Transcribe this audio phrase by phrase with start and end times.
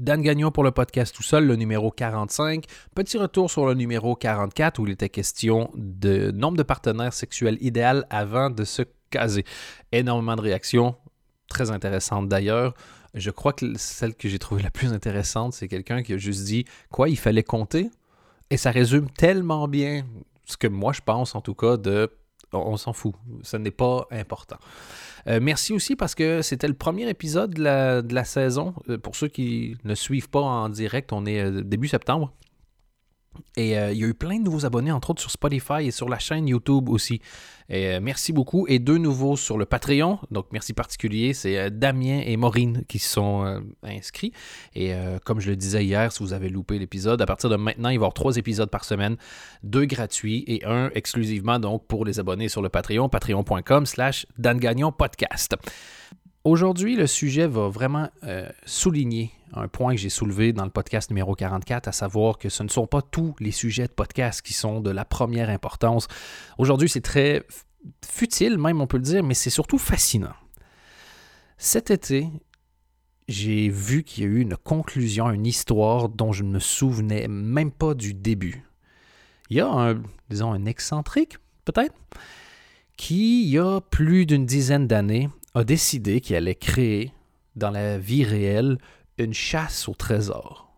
[0.00, 2.64] Dan Gagnon pour le podcast tout seul, le numéro 45.
[2.96, 7.58] Petit retour sur le numéro 44 où il était question de nombre de partenaires sexuels
[7.60, 9.44] idéal avant de se caser.
[9.92, 10.96] Énormément de réactions,
[11.48, 12.74] très intéressantes d'ailleurs.
[13.14, 16.42] Je crois que celle que j'ai trouvée la plus intéressante, c'est quelqu'un qui a juste
[16.44, 17.88] dit quoi, il fallait compter.
[18.50, 20.04] Et ça résume tellement bien
[20.44, 22.10] ce que moi je pense en tout cas de
[22.54, 24.56] on, s'en fout, ce n'est pas important.
[25.26, 28.74] Euh, merci aussi parce que c'était le premier épisode de la, saison.
[28.88, 32.32] Euh, pour ceux qui ne suivent pas en direct, on est euh, début septembre.
[33.56, 36.08] Et il y a eu plein de nouveaux abonnés, entre autres sur Spotify et sur
[36.08, 37.20] la chaîne YouTube aussi.
[37.68, 38.66] Et, merci beaucoup.
[38.68, 40.18] Et deux nouveaux sur le Patreon.
[40.30, 41.34] Donc, merci particulier.
[41.34, 44.32] C'est Damien et Maureen qui sont inscrits.
[44.74, 44.92] Et
[45.24, 47.92] comme je le disais hier, si vous avez loupé l'épisode, à partir de maintenant, il
[47.92, 49.16] va y avoir trois épisodes par semaine.
[49.62, 53.08] Deux gratuits et un exclusivement donc pour les abonnés sur le Patreon.
[53.08, 54.60] Patreon.com slash Dan
[54.96, 55.56] Podcast.
[56.44, 58.10] Aujourd'hui, le sujet va vraiment
[58.66, 62.62] souligner un point que j'ai soulevé dans le podcast numéro 44, à savoir que ce
[62.62, 66.06] ne sont pas tous les sujets de podcast qui sont de la première importance.
[66.58, 67.46] Aujourd'hui, c'est très
[68.04, 70.34] futile, même on peut le dire, mais c'est surtout fascinant.
[71.56, 72.28] Cet été,
[73.26, 77.26] j'ai vu qu'il y a eu une conclusion, une histoire dont je ne me souvenais
[77.26, 78.66] même pas du début.
[79.48, 81.94] Il y a un, disons, un excentrique, peut-être,
[82.98, 87.12] qui, il y a plus d'une dizaine d'années, a décidé qu'il allait créer
[87.56, 88.78] dans la vie réelle
[89.18, 90.72] une chasse au trésor.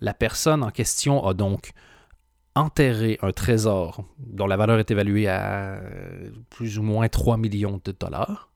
[0.00, 1.72] La personne en question a donc
[2.54, 7.80] enterré un trésor dont la valeur est évaluée à euh, plus ou moins 3 millions
[7.84, 8.50] de dollars.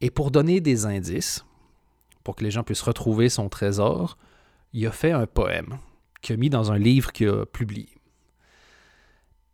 [0.00, 1.44] Et pour donner des indices,
[2.22, 4.16] pour que les gens puissent retrouver son trésor,
[4.72, 5.78] il a fait un poème
[6.22, 7.88] qu'il a mis dans un livre qu'il a publié.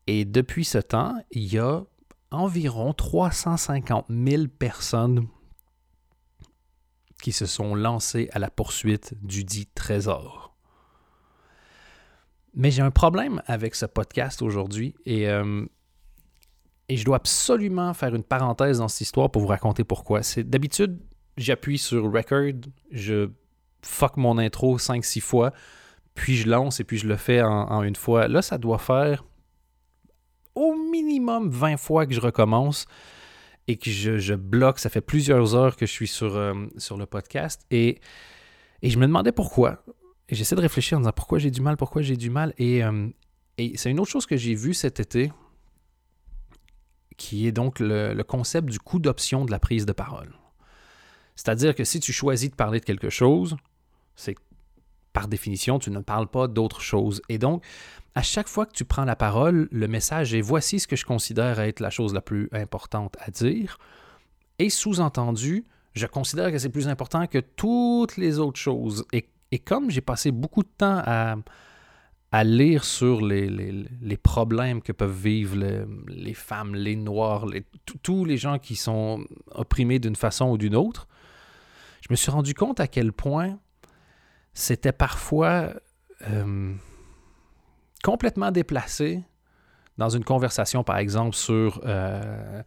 [0.06, 1.82] Et depuis ce temps, il a
[2.30, 5.28] environ 350 000 personnes
[7.22, 10.54] qui se sont lancés à la poursuite du dit trésor.
[12.54, 15.66] Mais j'ai un problème avec ce podcast aujourd'hui et, euh,
[16.88, 20.22] et je dois absolument faire une parenthèse dans cette histoire pour vous raconter pourquoi.
[20.22, 20.98] C'est d'habitude,
[21.36, 22.52] j'appuie sur record,
[22.90, 23.30] je
[23.82, 25.52] fuck mon intro 5-6 fois,
[26.14, 28.26] puis je lance et puis je le fais en une fois.
[28.26, 29.22] Là, ça doit faire
[30.56, 32.86] au minimum 20 fois que je recommence
[33.68, 34.80] et que je, bloque.
[34.80, 38.00] Ça fait plusieurs heures que je suis sur, euh, le podcast et,
[38.82, 39.84] je me demandais pourquoi.
[40.28, 42.54] Et j'essaie de réfléchir en disant pourquoi j'ai du mal, pourquoi j'ai du mal.
[42.58, 43.08] Et, euh,
[43.58, 45.32] et c'est une autre chose que j'ai vue cet été,
[47.16, 50.34] qui est donc le, le concept du coût d'option de la prise de parole.
[51.34, 53.56] C'est-à-dire que si tu choisis de parler de quelque chose,
[54.14, 54.36] c'est
[55.16, 57.22] par définition, tu ne parles pas d'autre chose.
[57.30, 57.64] Et donc,
[58.14, 61.06] à chaque fois que tu prends la parole, le message est voici ce que je
[61.06, 63.78] considère être la chose la plus importante à dire.
[64.58, 69.06] Et sous-entendu, je considère que c'est plus important que toutes les autres choses.
[69.14, 69.24] Et,
[69.60, 75.56] comme j'ai passé beaucoup de temps à, lire sur les, problèmes que peuvent vivre
[76.08, 77.46] les femmes, les noirs,
[78.02, 81.08] tous les gens qui sont opprimés d'une façon ou d'une autre,
[82.02, 83.58] je me suis rendu compte à quel point
[84.56, 85.74] c'était parfois
[86.30, 86.74] euh,
[88.02, 89.22] complètement déplacé
[89.98, 92.62] dans une conversation, par exemple, sur euh,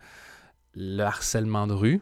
[0.75, 2.01] le harcèlement de rue,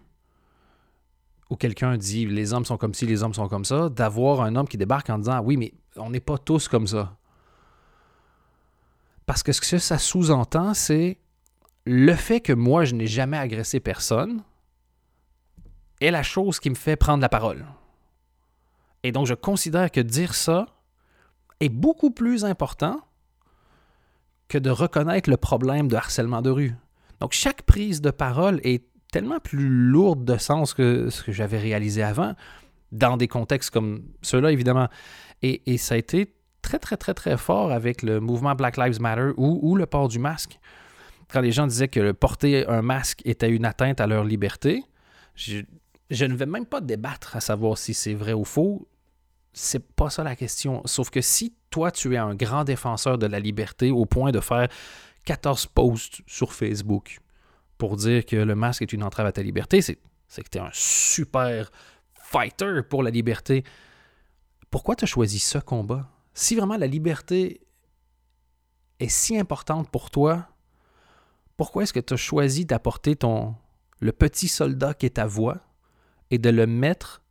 [1.49, 4.57] où quelqu'un dit les hommes sont comme ci, les hommes sont comme ça, d'avoir un
[4.57, 7.15] homme qui débarque en disant oui, mais on n'est pas tous comme ça.
[9.25, 11.17] Parce que ce que ça sous-entend, c'est
[11.85, 14.43] le fait que moi, je n'ai jamais agressé personne
[16.01, 17.65] est la chose qui me fait prendre la parole.
[19.07, 20.65] Et donc, je considère que dire ça
[21.61, 22.99] est beaucoup plus important
[24.49, 26.75] que de reconnaître le problème de harcèlement de rue.
[27.21, 31.57] Donc chaque prise de parole est tellement plus lourde de sens que ce que j'avais
[31.57, 32.33] réalisé avant,
[32.91, 34.89] dans des contextes comme ceux-là, évidemment.
[35.41, 39.31] Et, ça a été très, très, très, très fort avec le mouvement Black Lives Matter
[39.37, 40.59] ou, le port du masque.
[41.31, 44.83] Quand les gens disaient que porter un masque était une atteinte à leur liberté,
[45.35, 45.61] je,
[46.25, 48.85] ne vais même pas débattre à savoir si c'est vrai ou faux
[49.57, 50.81] c'est pas ça la question.
[50.85, 54.39] Sauf que si toi, tu es un grand défenseur de la liberté au point de
[54.39, 54.67] faire
[55.25, 57.19] 14 posts sur Facebook
[57.77, 60.61] pour dire que le masque est une entrave à ta liberté, c'est que tu es
[60.61, 61.71] un super
[62.13, 63.63] fighter pour la liberté.
[64.69, 66.07] Pourquoi tu as choisi ce combat?
[66.33, 67.61] Si vraiment la liberté
[68.99, 70.47] est si importante pour toi,
[71.55, 73.55] pourquoi est-ce que tu as choisi d'apporter ton
[73.99, 75.57] le petit soldat qui est ta voix
[76.29, 77.23] et de le mettre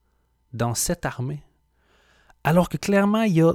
[0.52, 1.45] dans cette armée?
[2.46, 3.54] Alors que clairement, il y a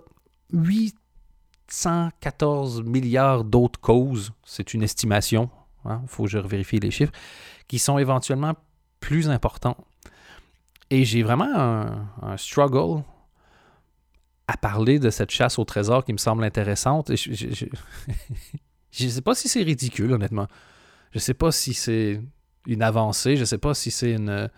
[0.51, 5.49] 814 milliards d'autres causes, c'est une estimation,
[5.85, 7.13] il hein, faut que je vérifie les chiffres,
[7.69, 8.53] qui sont éventuellement
[8.99, 9.77] plus importants.
[10.89, 11.85] Et j'ai vraiment
[12.21, 13.05] un, struggle
[14.47, 17.15] à parler de cette chasse au trésor qui me semble intéressante.
[17.15, 17.37] je ne
[19.09, 20.47] sais pas si c'est ridicule, honnêtement.
[21.11, 22.19] Je ne sais pas si c'est
[22.67, 23.37] une avancée.
[23.37, 24.49] Je ne sais pas si c'est une,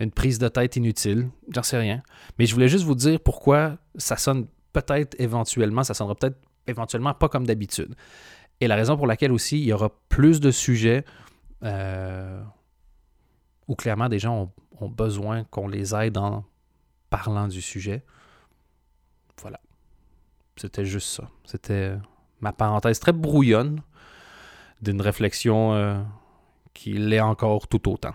[0.00, 1.28] une prise de tête inutile.
[1.50, 2.02] J'en sais rien.
[2.38, 7.14] Mais je voulais juste vous dire pourquoi ça sonne peut-être éventuellement, ça sonnera peut-être éventuellement
[7.14, 7.94] pas comme d'habitude.
[8.60, 11.04] Et la raison pour laquelle aussi il y aura plus de sujets
[11.64, 12.42] euh,
[13.66, 16.44] où clairement des gens ont, besoin qu'on les aide en
[17.10, 18.04] parlant du sujet.
[19.40, 19.60] Voilà.
[20.56, 21.28] C'était juste ça.
[21.44, 21.96] C'était
[22.40, 23.82] ma parenthèse très brouillonne
[24.80, 26.00] d'une réflexion euh,
[26.74, 28.14] qui l'est encore tout autant.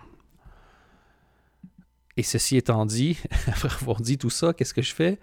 [2.18, 3.18] Et ceci étant dit,
[3.48, 5.20] après avoir dit tout ça, qu'est-ce que je fais?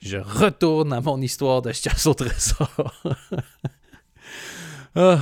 [0.00, 2.70] Je retourne à mon histoire de chasse au trésor.
[4.94, 5.20] Ah.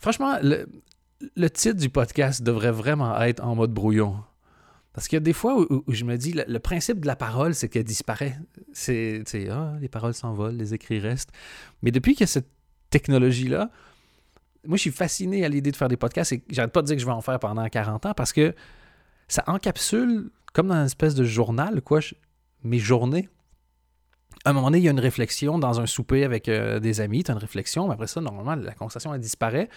[0.00, 4.16] Franchement, le, titre du podcast devrait vraiment être en mode brouillon.
[4.92, 7.54] Parce qu'il y a des fois où, je me dis, le, principe de la parole,
[7.54, 8.38] c'est qu'elle disparaît.
[8.72, 11.30] C'est, ah, les paroles s'envolent, les écrits restent.
[11.82, 12.50] Mais depuis qu'il y a cette
[12.90, 13.70] technologie-là,
[14.66, 16.96] moi, je suis fasciné à l'idée de faire des podcasts et j'arrête pas de dire
[16.96, 18.54] que je vais en faire pendant 40 ans parce que
[19.28, 22.00] ça encapsule, comme dans une espèce de journal, quoi,
[22.62, 23.28] mes journées.
[24.44, 27.00] À un moment donné, il y a une réflexion dans un souper avec euh, des
[27.00, 29.68] amis, tu as une réflexion, mais après ça, normalement, la conversation, elle disparaît.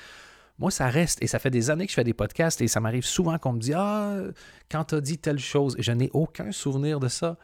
[0.59, 2.79] Moi, ça reste, et ça fait des années que je fais des podcasts, et ça
[2.79, 4.15] m'arrive souvent qu'on me dit Ah,
[4.69, 7.37] quand tu as dit telle chose, et je n'ai aucun souvenir de ça.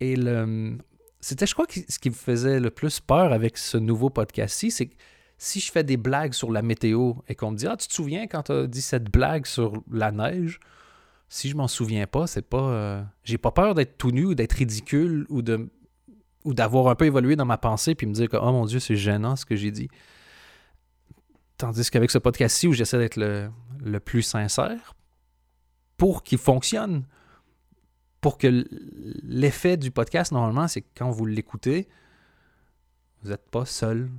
[0.00, 0.76] Et le,
[1.20, 4.86] c'était, je crois, ce qui me faisait le plus peur avec ce nouveau podcast-ci, c'est
[4.86, 4.94] que
[5.38, 7.92] si je fais des blagues sur la météo et qu'on me dit Ah, tu te
[7.92, 10.60] souviens quand tu as dit cette blague sur la neige?
[11.28, 12.70] Si je m'en souviens pas, c'est pas.
[12.70, 15.68] Euh, j'ai pas peur d'être tout nu ou d'être ridicule ou de
[16.44, 18.78] ou d'avoir un peu évolué dans ma pensée puis me dire que oh mon dieu,
[18.78, 19.88] c'est gênant ce que j'ai dit.
[21.58, 23.50] Tandis qu'avec ce podcast-ci où j'essaie d'être le,
[23.84, 24.94] le plus sincère
[25.96, 27.04] pour qu'il fonctionne,
[28.20, 28.66] pour que
[29.22, 31.88] l'effet du podcast, normalement, c'est que quand vous l'écoutez,
[33.22, 34.10] vous n'êtes pas seul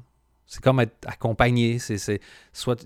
[0.48, 1.78] c'est comme être accompagné.
[1.78, 2.22] C'est,
[2.54, 2.84] soit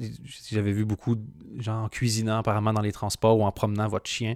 [0.49, 4.09] j'avais vu beaucoup de gens en cuisinant apparemment dans les transports ou en promenant votre
[4.09, 4.35] chien.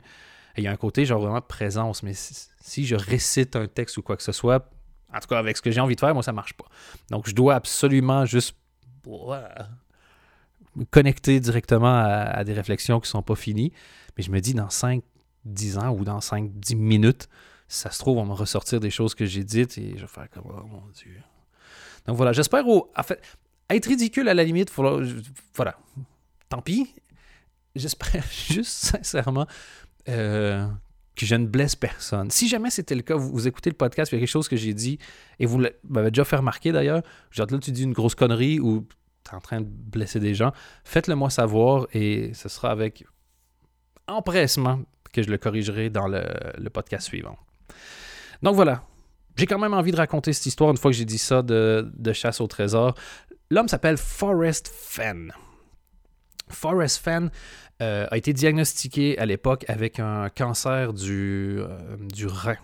[0.57, 2.03] il y a un côté genre vraiment présence.
[2.03, 4.69] Mais si, je récite un texte ou quoi que ce soit,
[5.13, 6.65] en tout cas avec ce que j'ai envie de faire, moi ça marche pas.
[7.09, 8.55] Donc je dois absolument juste
[9.07, 13.71] me connecter directement à, des réflexions qui sont pas finies.
[14.17, 15.03] Mais je me dis dans 5,
[15.45, 17.27] 10 ans ou dans 5, 10 minutes,
[17.67, 20.07] ça se trouve, on va me ressortir des choses que j'ai dites et je vais
[20.07, 21.21] faire comme oh mon Dieu.
[22.07, 22.63] Donc voilà, j'espère
[23.69, 25.77] être ridicule à la limite, voilà,
[26.49, 26.93] tant pis.
[27.75, 29.47] J'espère juste sincèrement
[30.07, 30.67] euh,
[31.15, 32.29] que je ne blesse personne.
[32.29, 34.55] Si jamais c'était le cas, vous, écoutez le podcast, il y a quelque chose que
[34.55, 34.99] j'ai dit
[35.39, 38.87] et vous m'avez déjà fait remarquer d'ailleurs, genre là tu dis une grosse connerie ou
[39.23, 40.51] tu es en train de blesser des gens,
[40.83, 43.05] faites-le moi savoir et ce sera avec
[44.07, 44.81] empressement
[45.11, 47.37] que je le corrigerai dans le podcast suivant.
[48.43, 48.83] Donc voilà,
[49.35, 52.13] j'ai quand même envie de raconter cette histoire une fois que j'ai dit ça de,
[52.13, 52.95] chasse au trésor.
[53.49, 55.31] L'homme s'appelle Forrest Fenn.
[56.49, 57.31] Forrest Fenn
[57.81, 62.57] euh, a été diagnostiqué à l'époque avec un cancer du, euh, du rein.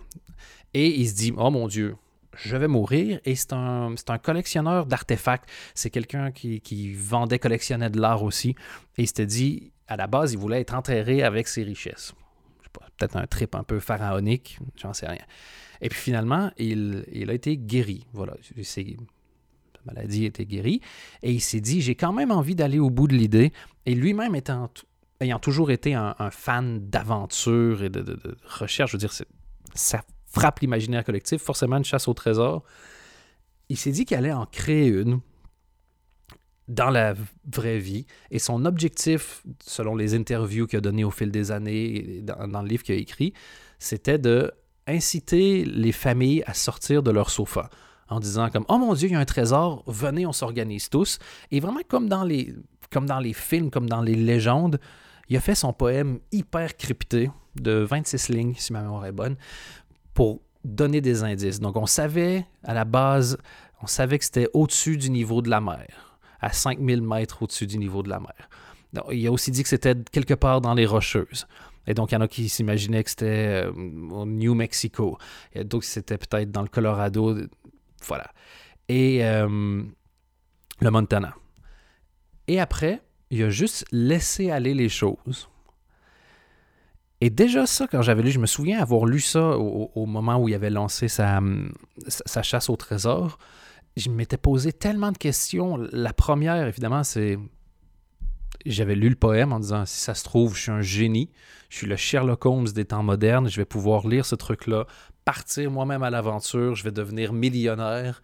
[0.74, 1.96] Et il se dit, oh mon Dieu,
[2.34, 3.20] je vais mourir.
[3.24, 5.48] Et c'est un, un, collectionneur d'artefacts.
[5.74, 8.50] C'est quelqu'un qui, qui, vendait, collectionnait de l'art aussi.
[8.96, 12.14] Et il s'était dit, à la base, il voulait être enterré avec ses richesses.
[13.02, 15.24] Peut-être un trip un peu pharaonique, j'en sais rien.
[15.80, 18.06] Et puis finalement, il, a été guéri.
[18.12, 18.80] Voilà, sa
[19.86, 20.80] maladie été guérie.
[21.24, 23.52] Et il s'est dit, j'ai quand même envie d'aller au bout de l'idée.
[23.86, 24.70] Et lui-même étant,
[25.18, 29.12] ayant toujours été un, fan d'aventure et de, recherche, je veux dire,
[29.74, 32.62] ça frappe l'imaginaire collectif, forcément une chasse au trésor.
[33.68, 35.18] Il s'est dit qu'il allait en créer une
[36.72, 37.14] dans la
[37.50, 38.06] vraie vie.
[38.30, 42.68] Et son objectif, selon les interviews qu'il a données au fil des années, dans, le
[42.68, 43.34] livre qu'il a écrit,
[43.78, 44.50] c'était de
[44.86, 47.70] inciter les familles à sortir de leur sofa
[48.08, 51.18] en disant comme oh mon dieu il y a un trésor venez on s'organise tous.
[51.52, 52.52] Et vraiment comme dans les
[52.90, 54.80] comme dans les films comme dans les légendes
[55.28, 59.36] il a fait son poème hyper crypté de 26 lignes si ma mémoire est bonne
[60.14, 61.60] pour donner des indices.
[61.60, 63.38] Donc on savait à la base
[63.82, 66.11] on savait que c'était au-dessus du niveau de la mer
[66.42, 68.48] à 5000 mètres au-dessus du niveau de la mer
[69.10, 71.46] il a aussi dit que c'était quelque part dans les rocheuses
[71.86, 73.72] et donc, il y en a qui s'imaginaient que c'était euh,
[74.10, 75.18] au New Mexico.
[75.52, 77.36] Et d'autres, c'était peut-être dans le Colorado.
[78.06, 78.30] Voilà.
[78.88, 79.82] Et euh,
[80.80, 81.34] le Montana.
[82.46, 85.48] Et après, il a juste laissé aller les choses.
[87.20, 90.48] Et déjà ça, quand j'avais lu, je me souviens avoir lu ça au, moment où
[90.48, 91.40] il avait lancé sa
[92.42, 93.38] chasse au trésor.
[93.96, 95.76] Je m'étais posé tellement de questions.
[95.92, 97.38] La première, évidemment, c'est
[98.64, 101.30] j'avais lu le poème en disant si ça se trouve, je suis un génie,
[101.68, 104.86] je suis le Sherlock Holmes des temps modernes, je vais pouvoir lire ce truc-là,
[105.24, 108.22] partir moi-même à l'aventure, je vais devenir millionnaire.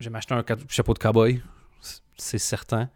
[0.00, 1.42] Je vais m'acheter un chapeau de cowboy,
[2.16, 2.90] c'est certain.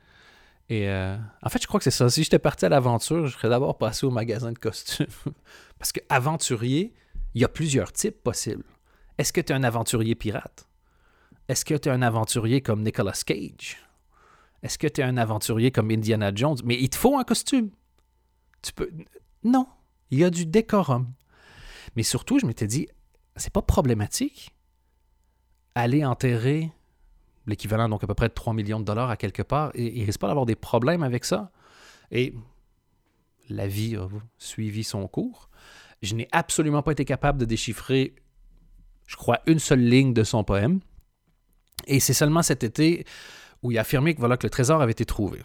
[0.69, 2.11] Et euh, en fait, je crois que c'est ça.
[2.11, 5.07] Si j'étais parti à l'aventure, je serais d'abord passé au magasin de costumes.
[5.79, 6.93] Parce que aventurier,
[7.35, 8.65] il y a plusieurs types possibles.
[9.19, 10.67] Est-ce que tu es un aventurier pirate?
[11.49, 13.79] Est-ce que tu es un aventurier comme Nicolas Cage?
[14.63, 16.57] Est-ce que tu es un aventurier comme Indiana Jones?
[16.65, 17.71] Mais il te faut un costume.
[18.63, 18.91] Tu peux.
[19.45, 19.67] Non.
[20.11, 21.13] Il y a du décorum.
[21.95, 22.89] Mais surtout, je m'étais dit,
[23.37, 24.53] c'est pas problématique
[25.75, 26.73] aller enterrer
[27.47, 30.05] l'équivalent donc à peu près de 3 millions de dollars à quelque part, et il
[30.05, 31.53] risque pas d'avoir des problèmes avec ça.
[32.11, 32.35] Et
[33.49, 35.49] la vie a suivi son cours.
[36.03, 38.15] Je n'ai absolument pas été capable de déchiffrer,
[39.07, 40.81] je crois, une seule ligne de son poème.
[41.87, 43.05] Et c'est seulement cet été
[43.63, 45.41] où il a affirmé que, voilà, que le trésor avait été trouvé.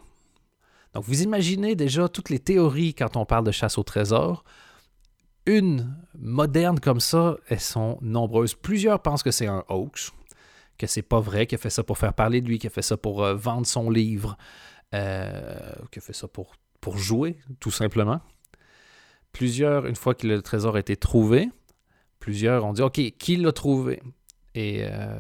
[0.94, 4.44] Donc vous imaginez déjà toutes les théories quand on parle de chasse au trésor.
[5.46, 8.54] Une moderne comme ça, elles sont nombreuses.
[8.54, 10.12] Plusieurs pensent que c'est un hoax,
[10.78, 12.72] que c'est pas vrai, qu'il a fait ça pour faire parler de lui, qu'il a
[12.72, 14.38] fait ça pour euh, vendre son livre,
[14.94, 18.22] euh, qu'il a fait ça pour, pour jouer, tout simplement.
[19.32, 21.50] Plusieurs, une fois que le trésor a été trouvé,
[22.20, 24.02] plusieurs ont dit OK, qui l'a trouvé?
[24.54, 25.18] Et euh,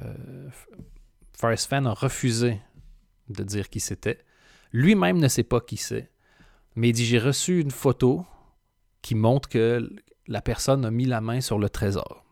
[1.41, 2.61] Forrest Fenn a refusé
[3.29, 4.19] de dire qui c'était.
[4.73, 6.11] Lui-même ne sait pas qui c'est,
[6.75, 8.27] mais il dit J'ai reçu une photo
[9.01, 9.91] qui montre que
[10.27, 12.23] la personne a mis la main sur le trésor.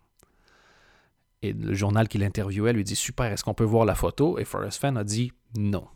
[1.41, 4.37] Et le journal qui l'interviewait lui dit Super, est-ce qu'on peut voir la photo?
[4.37, 5.87] Et Forrest Fenn a dit Non.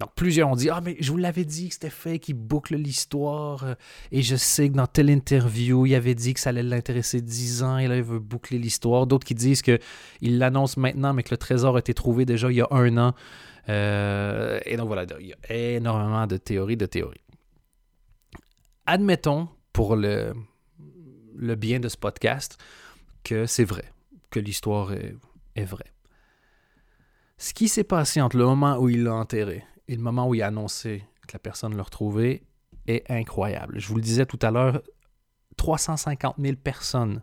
[0.00, 2.74] Donc plusieurs ont dit Ah, mais je vous l'avais dit que c'était fait, qu'il boucle
[2.76, 3.64] l'histoire.
[3.64, 3.74] Euh,
[4.10, 7.62] et je sais que dans telle interview, il avait dit que ça allait l'intéresser 10
[7.62, 9.06] ans, et là, il veut boucler l'histoire.
[9.06, 9.78] D'autres qui disent qu'il
[10.22, 13.14] l'annonce maintenant, mais que le trésor a été trouvé déjà il y a un an.
[13.68, 17.20] Euh, et donc voilà, il y a énormément de théories, de théories.
[18.86, 20.34] Admettons, pour le,
[21.36, 22.58] le bien de ce podcast,
[23.22, 23.84] que c'est vrai
[24.30, 25.92] que l'histoire est, vraie.
[27.38, 30.34] Ce qui s'est passé entre le moment où il l'a enterré et le moment où
[30.34, 32.42] il a annoncé que la personne l'a retrouvé
[32.86, 33.78] est incroyable.
[33.78, 34.82] Je vous le disais tout à l'heure,
[35.56, 37.22] 350 000 personnes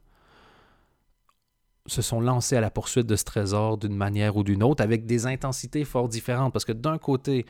[1.87, 5.05] se sont lancées à la poursuite de ce trésor d'une manière ou d'une autre, avec
[5.05, 6.53] des intensités fort différentes.
[6.53, 7.45] Parce que d'un côté,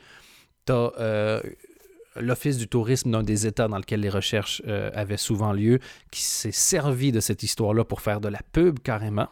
[0.66, 1.40] tu as euh,
[2.16, 5.78] l'Office du tourisme d'un des États dans lequel les recherches euh, avaient souvent lieu,
[6.10, 9.28] qui s'est servi de cette histoire-là pour faire de la pub carrément.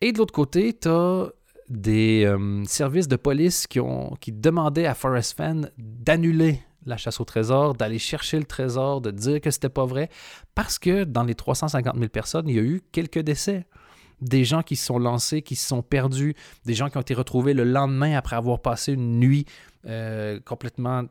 [0.00, 1.32] Et de l'autre côté, tu as
[1.68, 7.20] des euh, services de police qui, ont, qui demandaient à Forest Fan d'annuler la chasse
[7.20, 10.08] au trésor, d'aller chercher le trésor, de dire que c'était pas vrai,
[10.54, 13.66] parce que dans les 350 000 personnes, il y a eu quelques décès.
[14.20, 16.34] Des gens qui se sont lancés, qui se sont perdus,
[16.64, 19.44] des gens qui ont été retrouvés le lendemain après avoir passé une nuit
[19.86, 21.04] euh, complètement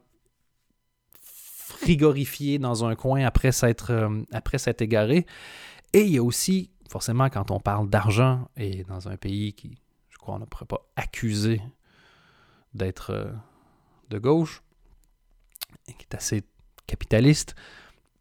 [1.21, 5.25] frigorifiés dans un coin après s'être euh, après s'être égarés.
[5.93, 9.77] Et il y a aussi forcément, quand on parle d'argent, et dans un pays qui,
[10.33, 11.61] on ne pourrait pas accuser
[12.73, 13.31] d'être euh,
[14.09, 14.61] de gauche,
[15.87, 16.43] et qui est assez
[16.85, 17.55] capitaliste,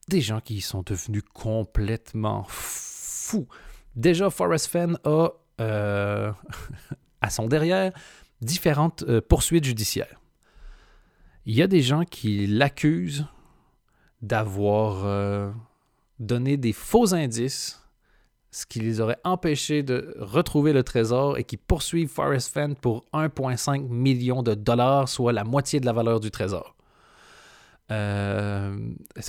[0.08, 3.48] des gens qui sont devenus complètement fous.
[3.94, 6.32] Déjà, Forrest Fenn a euh,
[7.20, 7.92] à son derrière
[8.40, 10.20] différentes euh, poursuites judiciaires.
[11.44, 13.26] Il y a des gens qui l'accusent
[14.20, 15.54] d'avoir
[16.18, 17.85] donné des faux indices
[18.50, 23.04] ce qui les aurait empêchés de retrouver le trésor et qui poursuivent Forrest Fenn pour
[23.12, 26.76] 1,5 million de dollars, soit la moitié de la valeur du trésor.
[27.92, 28.76] Euh,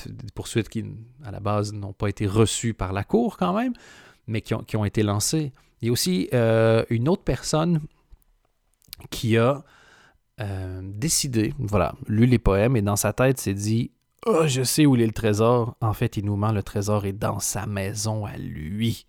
[0.07, 0.83] des poursuites qui,
[1.23, 3.73] à la base, n'ont pas été reçues par la Cour quand même,
[4.25, 5.51] mais qui ont, été lancées.
[5.81, 7.81] Il y a aussi euh, une autre personne
[9.11, 9.63] qui a
[10.39, 13.91] euh, décidé, voilà, lu les poèmes et dans sa tête s'est dit
[14.25, 15.75] Oh, je sais où est le trésor.
[15.81, 19.05] En fait, il nous ment, le trésor est dans sa maison à lui.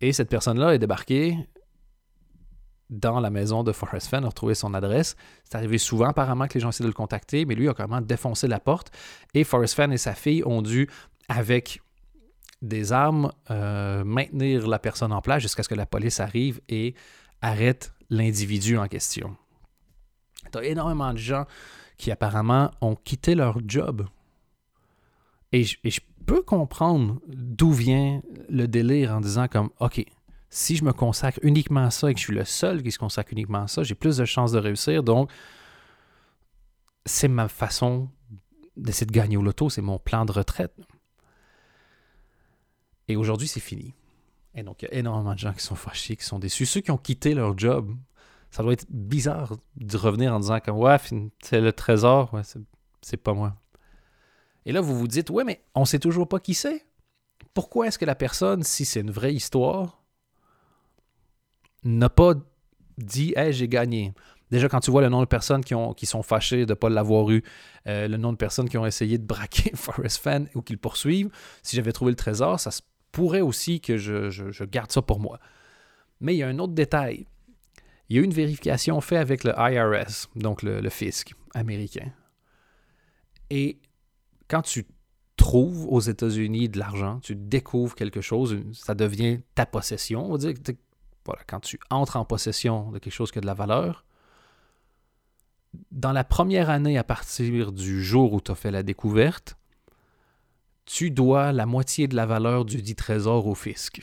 [0.00, 1.36] Et cette personne-là est débarquée
[2.90, 5.16] dans la maison de Forrest Fenn, a retrouvé son adresse.
[5.44, 8.00] C'est arrivé souvent apparemment que les gens essaient de le contacter, mais lui a carrément
[8.00, 8.90] défoncé la porte.
[9.34, 10.88] Et Forrest Fenn et sa fille ont dû,
[11.28, 11.82] avec
[12.62, 16.94] des armes, euh, maintenir la personne en place jusqu'à ce que la police arrive et
[17.42, 19.36] arrête l'individu en question.
[20.54, 21.44] A énormément de gens
[21.96, 24.06] qui apparemment ont quitté leur job.
[25.52, 30.04] Et je, peux comprendre d'où vient le délire en disant comme, OK,
[30.50, 32.98] si je me consacre uniquement à ça et que je suis le seul qui se
[32.98, 35.04] consacre uniquement à ça, j'ai plus de chances de réussir.
[35.04, 35.30] Donc,
[37.04, 38.08] c'est ma façon
[38.76, 40.74] d'essayer de gagner au loto, c'est mon plan de retraite.
[43.08, 43.94] Et aujourd'hui, c'est fini.
[44.54, 46.66] Et donc, il y a énormément de gens qui sont fâchés, qui sont déçus.
[46.66, 47.94] Ceux qui ont quitté leur job,
[48.50, 50.96] ça doit être bizarre de revenir en disant comme, ouais,
[51.42, 52.30] c'est le trésor,
[53.02, 53.54] c'est pas moi.
[54.64, 56.84] Et là, vous vous dites, ouais, mais on sait toujours pas qui c'est.
[57.54, 60.02] pourquoi est-ce que la personne, si c'est une vraie histoire,
[61.84, 62.34] n'a pas
[62.98, 64.12] dit Hey, j'ai gagné?
[64.50, 66.74] Déjà, quand tu vois le nombre de personnes qui, ont, qui sont fâchées de ne
[66.74, 67.42] pas l'avoir eu,
[67.88, 70.78] euh, le nombre de personnes qui ont essayé de braquer Forrest Fan ou qui le
[70.78, 71.30] poursuivent,
[71.62, 72.70] si j'avais trouvé le trésor, ça
[73.10, 75.40] pourrait aussi que je, garde ça pour moi.
[76.20, 77.26] Mais il y a un autre détail.
[78.08, 82.12] Il y a eu une vérification faite avec le IRS, donc le fisc américain.
[83.50, 83.78] Et
[84.48, 84.86] quand tu
[85.36, 90.26] trouves aux États-Unis de l'argent, tu découvres quelque chose, ça devient ta possession.
[90.26, 90.72] On va dire que
[91.24, 94.04] voilà, quand tu entres en possession de quelque chose qui a de la valeur,
[95.90, 99.56] dans la première année à partir du jour où tu as fait la découverte,
[100.86, 104.02] tu dois la moitié de la valeur du dit trésor au fisc.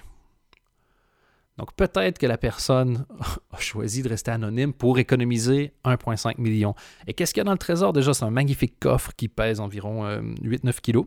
[1.57, 3.05] Donc peut-être que la personne
[3.51, 6.73] a choisi de rester anonyme pour économiser 1,5 million.
[7.07, 7.93] Et qu'est-ce qu'il y a dans le trésor?
[7.93, 11.05] Déjà, c'est un magnifique coffre qui pèse environ 8-9 euh, kilos.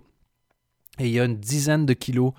[0.99, 2.33] Et il y a une dizaine de kilos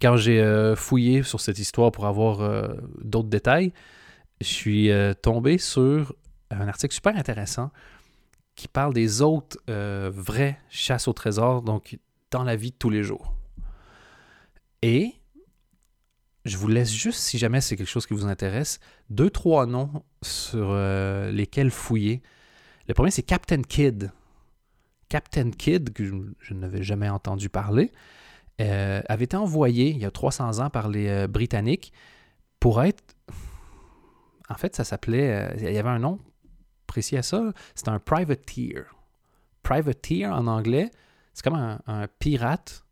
[0.00, 2.68] quand j'ai fouillé sur cette histoire pour avoir
[3.02, 3.72] d'autres détails,
[4.40, 4.90] je suis
[5.22, 6.14] tombé sur
[6.50, 7.70] un article super intéressant
[8.56, 11.98] qui parle des autres vraies chasses au trésor, donc
[12.30, 13.34] dans la vie de tous les jours.
[14.82, 15.14] Et
[16.44, 20.02] je vous laisse juste, si jamais c'est quelque chose qui vous intéresse, deux, trois noms
[20.22, 22.22] sur euh, lesquels fouiller.
[22.88, 24.10] Le premier, c'est Captain Kidd.
[25.08, 26.04] Captain Kidd, que
[26.40, 27.92] je, n'avais jamais entendu parler,
[28.60, 31.92] euh, avait été envoyé il y a 300 ans par les euh, Britanniques
[32.58, 33.02] pour être...
[34.48, 35.54] En fait, ça s'appelait...
[35.58, 36.18] il y avait un nom
[36.86, 37.52] précis à ça.
[37.74, 38.84] C'était un privateer.
[39.62, 40.90] Privateer en anglais,
[41.32, 42.84] c'est comme un pirate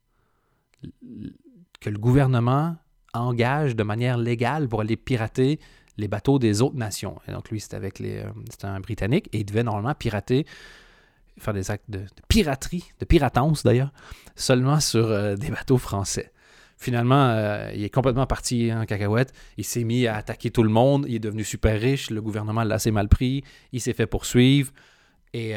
[1.81, 2.77] que le gouvernement
[3.15, 5.59] engage de manière légale pour aller pirater
[5.97, 7.19] les bateaux des autres nations.
[7.29, 10.47] Et donc lui, c'était avec les, euh, c'était un Britannique et il devait normalement pirater,
[11.39, 13.93] faire des actes de, piraterie, de piratance d'ailleurs,
[14.35, 16.33] seulement sur euh, des bateaux français.
[16.77, 19.35] Finalement, euh, il est complètement parti en cacahuète.
[19.59, 21.05] Il s'est mis à attaquer tout le monde.
[21.07, 22.09] Il est devenu super riche.
[22.09, 23.45] Le gouvernement l'a assez mal pris.
[23.73, 24.73] Il s'est fait poursuivre.
[25.35, 25.51] Et,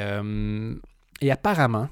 [1.22, 1.88] et apparemment,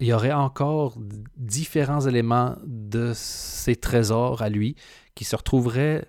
[0.00, 0.96] il y aurait encore
[1.36, 4.76] différents éléments de ces trésors à lui
[5.14, 6.06] qui se retrouveraient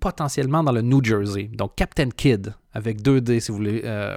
[0.00, 1.50] potentiellement dans le New Jersey.
[1.52, 4.16] Donc Captain Kidd, avec 2D si vous voulez euh,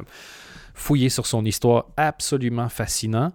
[0.74, 3.34] fouiller sur son histoire, absolument fascinant.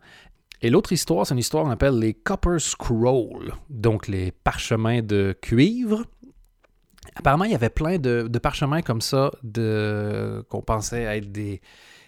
[0.63, 5.37] Et l'autre histoire, c'est une histoire qu'on appelle les Copper Scroll, donc les parchemins de
[5.43, 6.05] cuivre.
[7.17, 11.61] Apparemment, il y avait plein de parchemins comme ça qu'on pensait être des,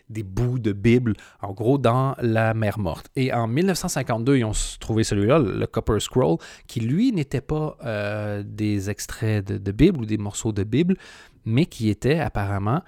[0.08, 3.10] des bouts de Bible, en gros, dans la mer morte.
[3.16, 8.42] Et en 1952, ils ont trouvé celui-là, le Copper Scroll, qui lui n'était pas euh,
[8.44, 10.96] des extraits de, Bible ou des morceaux de Bible,
[11.44, 12.82] mais qui était apparemment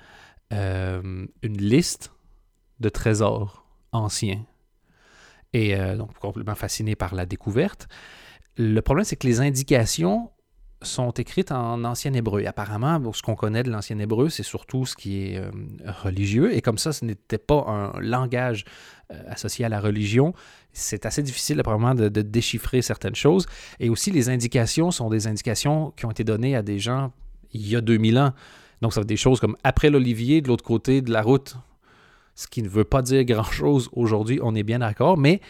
[0.53, 2.13] euh, une liste
[2.81, 4.45] de trésors anciens.
[5.53, 7.89] Et euh, donc, complètement fasciné par la découverte.
[8.57, 10.31] Le problème, c'est que les indications
[10.83, 12.45] sont écrites en ancien hébreu.
[12.47, 15.51] apparemment, ce qu'on connaît de l'ancien hébreu, c'est surtout ce qui est euh,
[15.87, 16.55] religieux.
[16.55, 18.65] Et comme ça, ce n'était pas un langage
[19.13, 20.35] euh, associé à la religion,
[20.73, 23.47] c'est assez difficile, apparemment, de, déchiffrer certaines choses.
[23.81, 27.13] Et aussi, les indications sont des indications qui ont été données à des gens
[27.53, 28.33] il y a 2000 ans.
[28.81, 31.57] Donc, ça veut dire des choses comme après l'olivier, de l'autre côté de la route.
[32.37, 35.41] Ce qui ne veut pas dire grand-chose aujourd'hui, on est bien d'accord, mais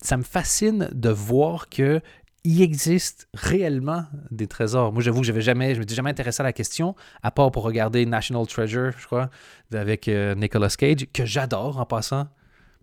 [0.00, 2.00] ça me fascine de voir que
[2.44, 4.92] il existe réellement des trésors.
[4.92, 7.62] Moi, j'avoue que j'avais jamais, je m'étais jamais intéressé à la question, à part pour
[7.62, 9.30] regarder National Treasure, je crois,
[9.72, 12.28] avec euh, Nicolas Cage, que j'adore en passant.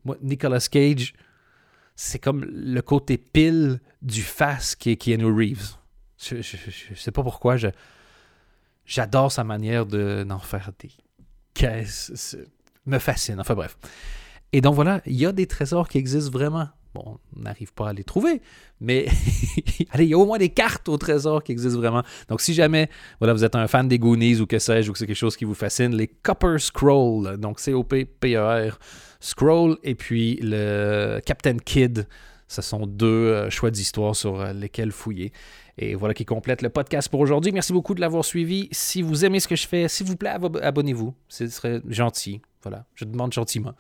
[0.03, 1.13] Moi, Nicolas Cage,
[1.95, 5.77] c'est comme le côté pile du face qui est Keanu Reeves.
[6.17, 7.67] Je, je, sais pas pourquoi, je,
[8.85, 10.91] j'adore sa manière de, d'en faire des
[11.53, 12.37] caisses.
[12.85, 13.39] Me fascine.
[13.39, 13.77] Enfin bref.
[14.53, 17.89] Et donc voilà, il y a des trésors qui existent vraiment Bon, on n'arrive pas
[17.89, 18.41] à les trouver,
[18.79, 19.05] mais
[19.91, 22.03] allez, il y a au moins des cartes au trésor qui existent vraiment.
[22.29, 24.99] Donc, si jamais voilà, vous êtes un fan des Goonies ou que sais-je, ou que
[24.99, 28.79] c'est quelque chose qui vous fascine, les Copper Scroll, donc C-O-P-P-E-R,
[29.19, 32.07] Scroll, et puis le Captain Kid,
[32.47, 35.33] ce sont deux euh, choix d'histoire sur euh, lesquels fouiller.
[35.77, 37.51] Et voilà qui complète le podcast pour aujourd'hui.
[37.51, 38.69] Merci beaucoup de l'avoir suivi.
[38.71, 41.13] Si vous aimez ce que je fais, s'il vous plaît, abonnez-vous.
[41.27, 42.39] Ce serait gentil.
[42.65, 43.73] Voilà, je demande gentiment.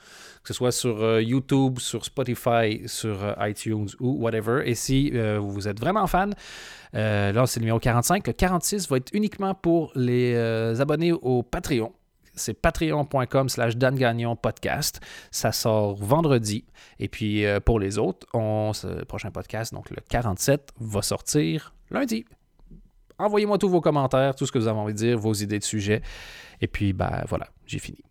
[0.43, 4.61] Que ce soit sur euh, YouTube, sur Spotify, sur euh, iTunes ou whatever.
[4.63, 6.35] Et si euh, vous êtes vraiment fan,
[6.93, 8.27] là c'est le numéro 45.
[8.27, 10.35] Le 46 va être uniquement pour les
[10.79, 11.93] abonnés au Patreon.
[12.35, 13.97] C'est patreon.com slash Dan
[14.39, 15.01] podcast.
[15.31, 16.63] Ça sort vendredi.
[16.99, 22.25] Et puis pour les autres, on, le prochain podcast, donc le 47, va sortir lundi.
[23.17, 25.63] Envoyez-moi tous vos commentaires, tout ce que vous avez envie de dire, vos idées de
[25.63, 26.01] sujet.
[26.61, 28.04] Et puis, ben voilà, j'ai fini.